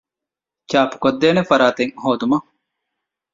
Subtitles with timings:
[0.69, 2.47] ޗާޕުކޮށްދޭނެ ފަރާތެއް ހޯދުމަށް